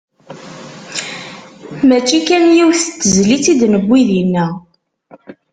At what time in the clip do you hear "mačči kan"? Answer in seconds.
1.87-2.43